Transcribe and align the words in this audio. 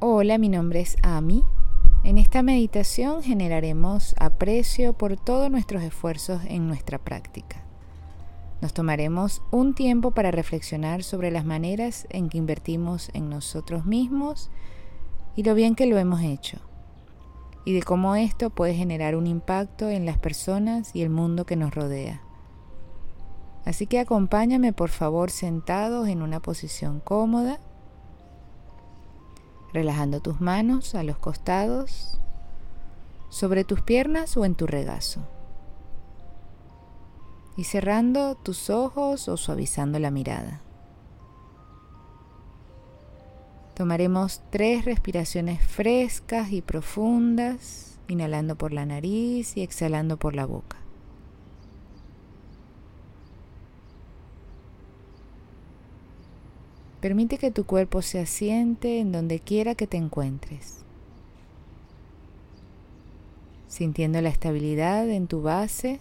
Hola, 0.00 0.38
mi 0.38 0.48
nombre 0.48 0.78
es 0.78 0.96
Ami. 1.02 1.42
En 2.04 2.18
esta 2.18 2.44
meditación 2.44 3.20
generaremos 3.20 4.14
aprecio 4.20 4.92
por 4.92 5.16
todos 5.16 5.50
nuestros 5.50 5.82
esfuerzos 5.82 6.40
en 6.46 6.68
nuestra 6.68 6.98
práctica. 6.98 7.64
Nos 8.60 8.72
tomaremos 8.72 9.42
un 9.50 9.74
tiempo 9.74 10.12
para 10.12 10.30
reflexionar 10.30 11.02
sobre 11.02 11.32
las 11.32 11.44
maneras 11.44 12.06
en 12.10 12.28
que 12.28 12.38
invertimos 12.38 13.10
en 13.12 13.28
nosotros 13.28 13.86
mismos 13.86 14.52
y 15.34 15.42
lo 15.42 15.56
bien 15.56 15.74
que 15.74 15.86
lo 15.86 15.98
hemos 15.98 16.20
hecho, 16.20 16.58
y 17.64 17.74
de 17.74 17.82
cómo 17.82 18.14
esto 18.14 18.50
puede 18.50 18.74
generar 18.74 19.16
un 19.16 19.26
impacto 19.26 19.88
en 19.88 20.06
las 20.06 20.16
personas 20.16 20.94
y 20.94 21.02
el 21.02 21.10
mundo 21.10 21.44
que 21.44 21.56
nos 21.56 21.74
rodea. 21.74 22.22
Así 23.64 23.88
que 23.88 23.98
acompáñame 23.98 24.72
por 24.72 24.90
favor 24.90 25.32
sentados 25.32 26.06
en 26.06 26.22
una 26.22 26.38
posición 26.38 27.00
cómoda 27.00 27.58
relajando 29.72 30.20
tus 30.20 30.40
manos 30.40 30.94
a 30.94 31.02
los 31.02 31.18
costados, 31.18 32.18
sobre 33.28 33.64
tus 33.64 33.82
piernas 33.82 34.36
o 34.36 34.44
en 34.44 34.54
tu 34.54 34.66
regazo. 34.66 35.20
Y 37.56 37.64
cerrando 37.64 38.34
tus 38.36 38.70
ojos 38.70 39.28
o 39.28 39.36
suavizando 39.36 39.98
la 39.98 40.10
mirada. 40.10 40.62
Tomaremos 43.74 44.42
tres 44.50 44.84
respiraciones 44.84 45.62
frescas 45.62 46.52
y 46.52 46.62
profundas, 46.62 47.98
inhalando 48.08 48.56
por 48.56 48.72
la 48.72 48.86
nariz 48.86 49.56
y 49.56 49.62
exhalando 49.62 50.16
por 50.16 50.34
la 50.34 50.46
boca. 50.46 50.78
Permite 57.00 57.38
que 57.38 57.52
tu 57.52 57.64
cuerpo 57.64 58.02
se 58.02 58.18
asiente 58.18 58.98
en 58.98 59.12
donde 59.12 59.38
quiera 59.38 59.76
que 59.76 59.86
te 59.86 59.96
encuentres, 59.96 60.78
sintiendo 63.68 64.20
la 64.20 64.30
estabilidad 64.30 65.08
en 65.08 65.28
tu 65.28 65.40
base, 65.40 66.00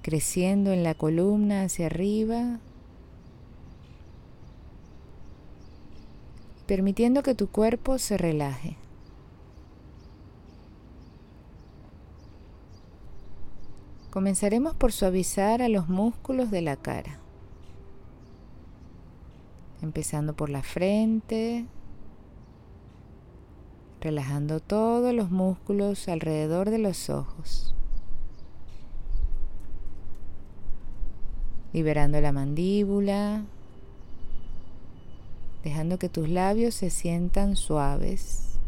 creciendo 0.00 0.72
en 0.72 0.82
la 0.82 0.94
columna 0.94 1.64
hacia 1.64 1.86
arriba, 1.86 2.58
permitiendo 6.66 7.22
que 7.22 7.34
tu 7.34 7.48
cuerpo 7.48 7.98
se 7.98 8.16
relaje. 8.16 8.78
Comenzaremos 14.10 14.74
por 14.74 14.90
suavizar 14.92 15.60
a 15.60 15.68
los 15.68 15.90
músculos 15.90 16.50
de 16.50 16.62
la 16.62 16.76
cara 16.76 17.23
empezando 19.84 20.34
por 20.34 20.50
la 20.50 20.62
frente, 20.62 21.66
relajando 24.00 24.58
todos 24.58 25.14
los 25.14 25.30
músculos 25.30 26.08
alrededor 26.08 26.70
de 26.70 26.78
los 26.78 27.08
ojos, 27.10 27.74
liberando 31.72 32.20
la 32.20 32.32
mandíbula, 32.32 33.44
dejando 35.62 35.98
que 35.98 36.08
tus 36.08 36.28
labios 36.28 36.74
se 36.74 36.90
sientan 36.90 37.54
suaves. 37.54 38.58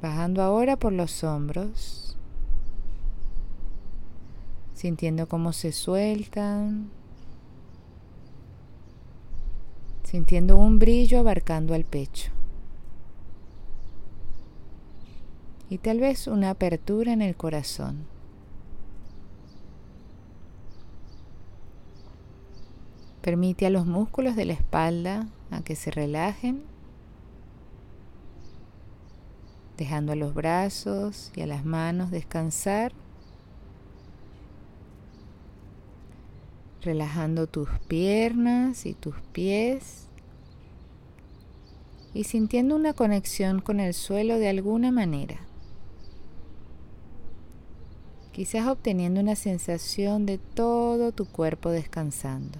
Bajando 0.00 0.42
ahora 0.42 0.76
por 0.76 0.92
los 0.92 1.24
hombros 1.24 2.03
sintiendo 4.84 5.26
cómo 5.28 5.54
se 5.54 5.72
sueltan, 5.72 6.90
sintiendo 10.02 10.56
un 10.56 10.78
brillo 10.78 11.20
abarcando 11.20 11.72
al 11.72 11.84
pecho 11.84 12.30
y 15.70 15.78
tal 15.78 16.00
vez 16.00 16.26
una 16.26 16.50
apertura 16.50 17.14
en 17.14 17.22
el 17.22 17.34
corazón. 17.34 18.04
Permite 23.22 23.64
a 23.64 23.70
los 23.70 23.86
músculos 23.86 24.36
de 24.36 24.44
la 24.44 24.52
espalda 24.52 25.28
a 25.50 25.62
que 25.62 25.76
se 25.76 25.92
relajen, 25.92 26.62
dejando 29.78 30.12
a 30.12 30.16
los 30.16 30.34
brazos 30.34 31.32
y 31.34 31.40
a 31.40 31.46
las 31.46 31.64
manos 31.64 32.10
descansar 32.10 32.92
relajando 36.84 37.46
tus 37.46 37.68
piernas 37.88 38.86
y 38.86 38.94
tus 38.94 39.16
pies 39.32 40.08
y 42.12 42.24
sintiendo 42.24 42.76
una 42.76 42.92
conexión 42.92 43.60
con 43.60 43.80
el 43.80 43.92
suelo 43.92 44.38
de 44.38 44.48
alguna 44.48 44.92
manera. 44.92 45.40
Quizás 48.32 48.66
obteniendo 48.66 49.20
una 49.20 49.36
sensación 49.36 50.26
de 50.26 50.38
todo 50.38 51.12
tu 51.12 51.26
cuerpo 51.26 51.70
descansando. 51.70 52.58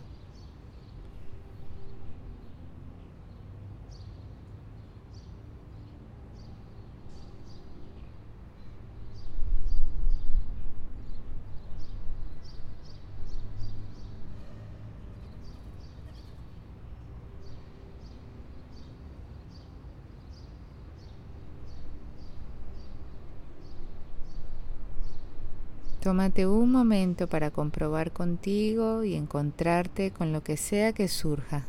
Tómate 26.05 26.47
un 26.47 26.71
momento 26.71 27.31
para 27.31 27.51
comprobar 27.51 28.13
contigo 28.13 29.05
y 29.05 29.15
encontrarte 29.15 30.11
con 30.11 30.35
lo 30.35 30.43
que 30.43 30.59
sea 30.59 30.93
que 30.93 31.09
surja. 31.09 31.65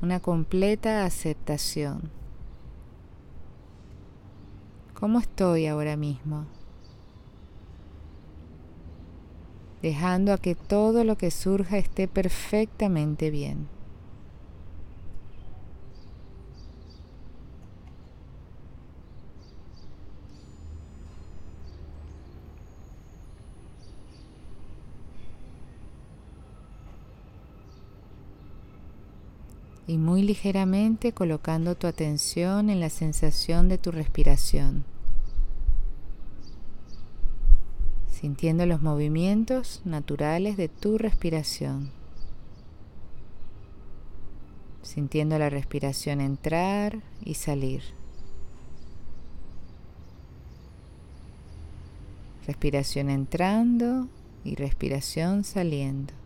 Una 0.00 0.20
completa 0.20 1.04
aceptación. 1.04 2.12
¿Cómo 4.94 5.18
estoy 5.18 5.66
ahora 5.66 5.96
mismo? 5.96 6.46
Dejando 9.82 10.32
a 10.32 10.38
que 10.38 10.54
todo 10.54 11.02
lo 11.02 11.18
que 11.18 11.32
surja 11.32 11.76
esté 11.78 12.06
perfectamente 12.06 13.32
bien. 13.32 13.66
Y 29.86 29.98
muy 29.98 30.22
ligeramente 30.22 31.12
colocando 31.12 31.74
tu 31.74 31.86
atención 31.86 32.70
en 32.70 32.80
la 32.80 32.88
sensación 32.88 33.68
de 33.68 33.78
tu 33.78 33.90
respiración, 33.90 34.84
sintiendo 38.10 38.64
los 38.64 38.80
movimientos 38.80 39.82
naturales 39.84 40.56
de 40.56 40.68
tu 40.68 40.96
respiración, 40.96 41.90
sintiendo 44.82 45.38
la 45.38 45.50
respiración 45.50 46.20
entrar 46.20 47.02
y 47.22 47.34
salir. 47.34 47.82
Respiración 52.46 53.08
entrando 53.08 54.08
y 54.44 54.54
respiración 54.54 55.44
saliendo. 55.44 56.23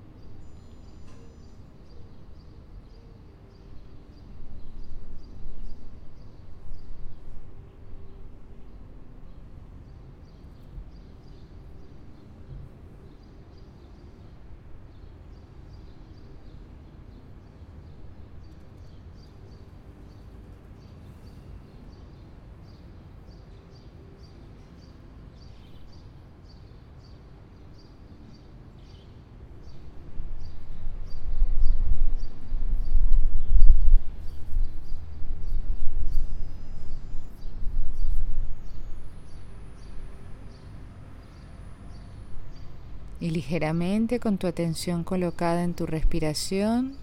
Y 43.20 43.30
ligeramente 43.30 44.20
con 44.20 44.38
tu 44.38 44.46
atención 44.46 45.02
colocada 45.02 45.64
en 45.64 45.74
tu 45.74 45.86
respiración, 45.86 46.94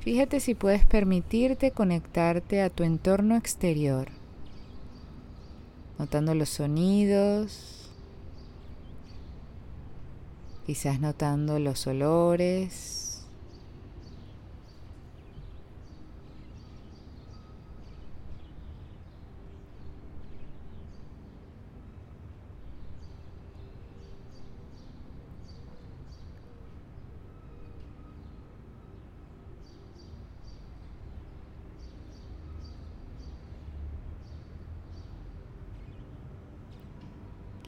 fíjate 0.00 0.40
si 0.40 0.54
puedes 0.54 0.84
permitirte 0.84 1.70
conectarte 1.70 2.62
a 2.62 2.70
tu 2.70 2.82
entorno 2.82 3.36
exterior, 3.36 4.08
notando 5.98 6.34
los 6.34 6.48
sonidos, 6.48 7.90
quizás 10.66 10.98
notando 10.98 11.58
los 11.58 11.86
olores, 11.86 13.03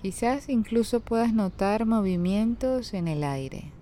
Quizás 0.06 0.48
incluso 0.48 1.00
puedas 1.00 1.32
notar 1.32 1.84
movimientos 1.84 2.94
en 2.94 3.08
el 3.08 3.24
aire. 3.24 3.72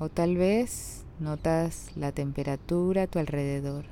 O 0.00 0.08
tal 0.08 0.36
vez 0.36 1.04
notas 1.20 1.92
la 1.94 2.10
temperatura 2.10 3.04
a 3.04 3.06
tu 3.06 3.20
alrededor. 3.20 3.91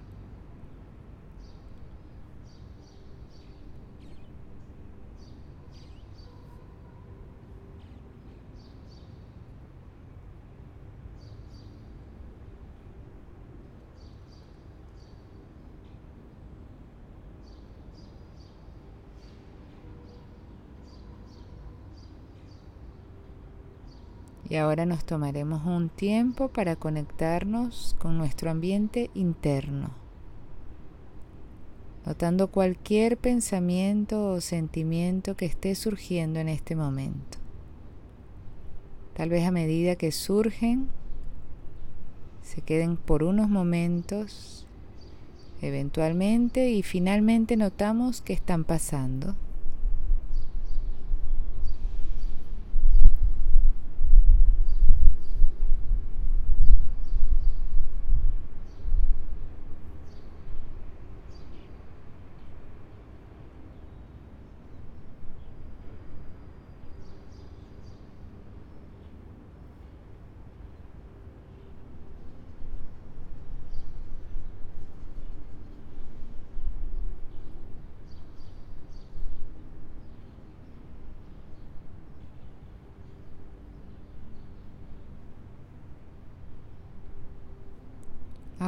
Y 24.51 24.57
ahora 24.57 24.85
nos 24.85 25.05
tomaremos 25.05 25.65
un 25.65 25.89
tiempo 25.89 26.49
para 26.49 26.75
conectarnos 26.75 27.95
con 28.01 28.19
nuestro 28.19 28.51
ambiente 28.51 29.09
interno, 29.15 29.93
notando 32.05 32.49
cualquier 32.49 33.17
pensamiento 33.17 34.33
o 34.33 34.41
sentimiento 34.41 35.37
que 35.37 35.47
esté 35.47 35.77
surgiendo 35.77 36.41
en 36.41 36.49
este 36.49 36.75
momento. 36.75 37.39
Tal 39.15 39.29
vez 39.29 39.47
a 39.47 39.53
medida 39.53 39.95
que 39.95 40.11
surgen, 40.11 40.89
se 42.43 42.61
queden 42.61 42.97
por 42.97 43.23
unos 43.23 43.49
momentos, 43.49 44.67
eventualmente, 45.63 46.71
y 46.71 46.83
finalmente 46.83 47.57
notamos 47.57 48.21
que 48.21 48.33
están 48.33 48.65
pasando. 48.65 49.37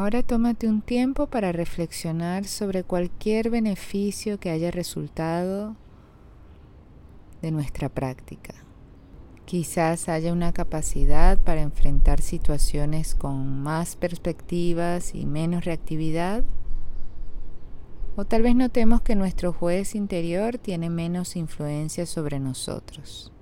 Ahora 0.02 0.24
tómate 0.24 0.66
un 0.66 0.82
tiempo 0.82 1.28
para 1.28 1.52
reflexionar 1.52 2.46
sobre 2.46 2.82
cualquier 2.82 3.50
beneficio 3.50 4.40
que 4.40 4.50
haya 4.50 4.72
resultado 4.72 5.76
de 7.40 7.52
nuestra 7.52 7.88
práctica. 7.88 8.52
Quizás 9.44 10.08
haya 10.08 10.32
una 10.32 10.52
capacidad 10.52 11.38
para 11.38 11.62
enfrentar 11.62 12.20
situaciones 12.20 13.14
con 13.14 13.62
más 13.62 13.94
perspectivas 13.94 15.14
y 15.14 15.24
menos 15.24 15.64
reactividad. 15.64 16.42
O 18.16 18.24
tal 18.24 18.42
vez 18.42 18.56
notemos 18.56 19.02
que 19.02 19.14
nuestro 19.14 19.52
juez 19.52 19.94
interior 19.94 20.58
tiene 20.58 20.90
menos 20.90 21.36
influencia 21.36 22.06
sobre 22.06 22.40
nosotros. 22.40 23.32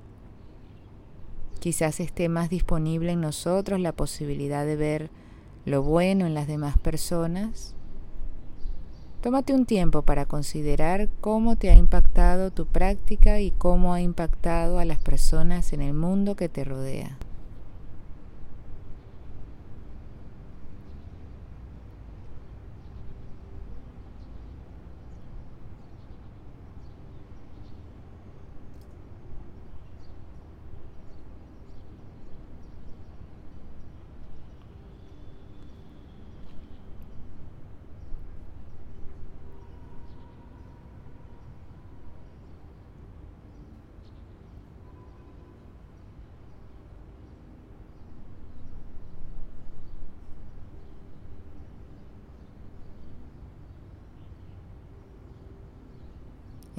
Quizás 1.59 2.01
esté 2.01 2.29
más 2.29 2.51
disponible 2.51 3.13
en 3.13 3.23
nosotros 3.23 3.81
la 3.81 3.93
posibilidad 3.93 4.67
de 4.67 4.77
ver 4.77 5.11
lo 5.65 5.83
bueno 5.83 6.27
en 6.27 6.35
las 6.35 6.47
demás 6.47 6.79
personas, 6.79 7.75
tómate 9.21 9.53
un 9.53 9.67
tiempo 9.67 10.03
para 10.03 10.25
considerar 10.27 11.09
cómo 11.21 11.57
te 11.57 11.71
ha 11.71 11.77
impactado 11.77 12.51
tu 12.51 12.67
práctica 12.67 13.41
y 13.41 13.51
cómo 13.51 13.93
ha 13.93 14.01
impactado 14.01 14.79
a 14.79 14.85
las 14.85 14.99
personas 14.99 15.73
en 15.73 15.83
el 15.83 15.95
mundo 15.95 16.37
que 16.37 16.49
te 16.49 16.65
rodea. 16.65 17.19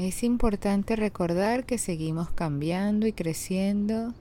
Es 0.01 0.23
importante 0.23 0.95
recordar 0.95 1.63
que 1.63 1.77
seguimos 1.77 2.31
cambiando 2.31 3.05
y 3.05 3.13
creciendo 3.13 4.15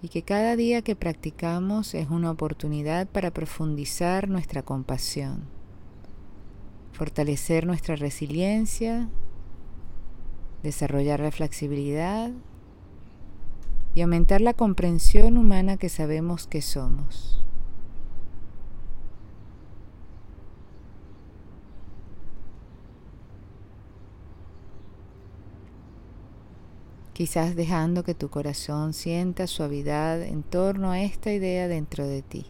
y 0.00 0.08
que 0.08 0.22
cada 0.22 0.56
día 0.56 0.80
que 0.80 0.96
practicamos 0.96 1.92
es 1.92 2.08
una 2.08 2.30
oportunidad 2.30 3.06
para 3.08 3.30
profundizar 3.30 4.30
nuestra 4.30 4.62
compasión, 4.62 5.42
fortalecer 6.92 7.66
nuestra 7.66 7.94
resiliencia, 7.96 9.10
desarrollar 10.62 11.20
la 11.20 11.30
flexibilidad 11.30 12.30
y 13.94 14.00
aumentar 14.00 14.40
la 14.40 14.54
comprensión 14.54 15.36
humana 15.36 15.76
que 15.76 15.90
sabemos 15.90 16.46
que 16.46 16.62
somos. 16.62 17.44
Quizás 27.18 27.56
dejando 27.56 28.04
que 28.04 28.14
tu 28.14 28.28
corazón 28.28 28.94
sienta 28.94 29.48
suavidad 29.48 30.22
en 30.22 30.44
torno 30.44 30.92
a 30.92 31.00
esta 31.02 31.32
idea 31.32 31.66
dentro 31.66 32.06
de 32.06 32.22
ti. 32.22 32.46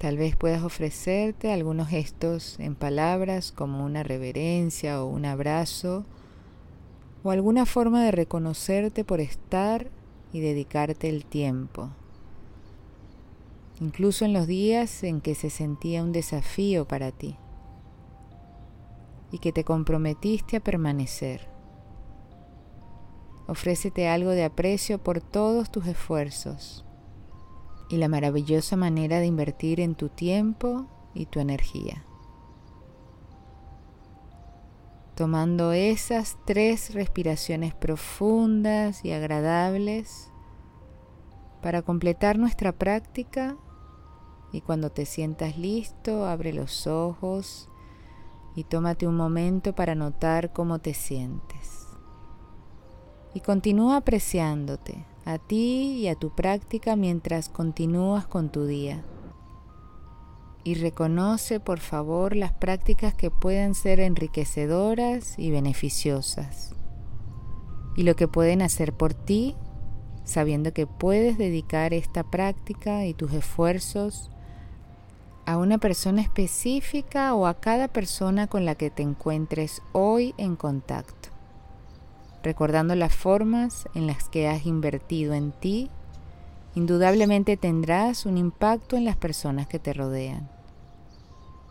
Tal 0.00 0.16
vez 0.16 0.34
puedas 0.34 0.62
ofrecerte 0.62 1.52
algunos 1.52 1.88
gestos 1.88 2.58
en 2.58 2.74
palabras 2.74 3.52
como 3.52 3.84
una 3.84 4.02
reverencia 4.02 5.04
o 5.04 5.06
un 5.06 5.26
abrazo 5.26 6.06
o 7.22 7.30
alguna 7.30 7.66
forma 7.66 8.02
de 8.02 8.10
reconocerte 8.10 9.04
por 9.04 9.20
estar 9.20 9.90
y 10.32 10.40
dedicarte 10.40 11.10
el 11.10 11.26
tiempo. 11.26 11.90
Incluso 13.78 14.24
en 14.24 14.32
los 14.32 14.46
días 14.46 15.04
en 15.04 15.20
que 15.20 15.34
se 15.34 15.50
sentía 15.50 16.02
un 16.02 16.12
desafío 16.12 16.88
para 16.88 17.12
ti. 17.12 17.36
y 19.32 19.38
que 19.38 19.52
te 19.52 19.62
comprometiste 19.62 20.56
a 20.56 20.60
permanecer. 20.60 21.46
Ofrécete 23.46 24.08
algo 24.08 24.30
de 24.30 24.42
aprecio 24.42 24.98
por 24.98 25.20
todos 25.20 25.70
tus 25.70 25.86
esfuerzos 25.86 26.84
y 27.90 27.96
la 27.96 28.08
maravillosa 28.08 28.76
manera 28.76 29.18
de 29.18 29.26
invertir 29.26 29.80
en 29.80 29.96
tu 29.96 30.08
tiempo 30.08 30.86
y 31.12 31.26
tu 31.26 31.40
energía. 31.40 32.04
Tomando 35.16 35.72
esas 35.72 36.38
tres 36.46 36.94
respiraciones 36.94 37.74
profundas 37.74 39.04
y 39.04 39.12
agradables 39.12 40.30
para 41.60 41.82
completar 41.82 42.38
nuestra 42.38 42.72
práctica 42.72 43.56
y 44.52 44.60
cuando 44.62 44.90
te 44.90 45.04
sientas 45.04 45.58
listo, 45.58 46.26
abre 46.26 46.52
los 46.52 46.86
ojos 46.86 47.68
y 48.54 48.64
tómate 48.64 49.06
un 49.06 49.16
momento 49.16 49.74
para 49.74 49.94
notar 49.94 50.52
cómo 50.52 50.78
te 50.78 50.94
sientes. 50.94 51.88
Y 53.34 53.40
continúa 53.40 53.96
apreciándote 53.96 55.09
a 55.24 55.38
ti 55.38 55.98
y 55.98 56.08
a 56.08 56.14
tu 56.14 56.30
práctica 56.30 56.96
mientras 56.96 57.48
continúas 57.48 58.26
con 58.26 58.50
tu 58.50 58.66
día. 58.66 59.02
Y 60.62 60.74
reconoce, 60.74 61.60
por 61.60 61.80
favor, 61.80 62.36
las 62.36 62.52
prácticas 62.52 63.14
que 63.14 63.30
pueden 63.30 63.74
ser 63.74 64.00
enriquecedoras 64.00 65.38
y 65.38 65.50
beneficiosas. 65.50 66.74
Y 67.96 68.02
lo 68.02 68.14
que 68.14 68.28
pueden 68.28 68.62
hacer 68.62 68.92
por 68.92 69.14
ti, 69.14 69.56
sabiendo 70.24 70.72
que 70.72 70.86
puedes 70.86 71.38
dedicar 71.38 71.94
esta 71.94 72.22
práctica 72.22 73.06
y 73.06 73.14
tus 73.14 73.32
esfuerzos 73.32 74.30
a 75.50 75.56
una 75.56 75.78
persona 75.78 76.22
específica 76.22 77.34
o 77.34 77.46
a 77.46 77.54
cada 77.54 77.88
persona 77.88 78.46
con 78.46 78.64
la 78.64 78.76
que 78.76 78.90
te 78.90 79.02
encuentres 79.02 79.82
hoy 79.92 80.34
en 80.36 80.54
contacto, 80.54 81.19
recordando 82.42 82.94
las 82.94 83.14
formas 83.14 83.88
en 83.94 84.06
las 84.06 84.28
que 84.28 84.48
has 84.48 84.66
invertido 84.66 85.34
en 85.34 85.52
ti, 85.52 85.90
indudablemente 86.74 87.56
tendrás 87.56 88.26
un 88.26 88.38
impacto 88.38 88.96
en 88.96 89.04
las 89.04 89.16
personas 89.16 89.66
que 89.66 89.78
te 89.78 89.92
rodean. 89.92 90.48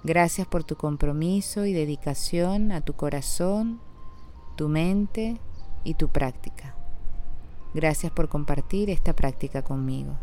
Gracias 0.03 0.47
por 0.47 0.63
tu 0.63 0.75
compromiso 0.75 1.65
y 1.65 1.73
dedicación 1.73 2.71
a 2.71 2.81
tu 2.81 2.93
corazón, 2.93 3.81
tu 4.55 4.69
mente 4.69 5.39
y 5.83 5.95
tu 5.95 6.09
práctica. 6.09 6.75
Gracias 7.73 8.11
por 8.11 8.29
compartir 8.29 8.89
esta 8.89 9.13
práctica 9.13 9.61
conmigo. 9.61 10.17